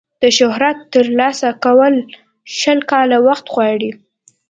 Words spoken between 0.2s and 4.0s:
د شهرت ترلاسه کول شل کاله وخت غواړي.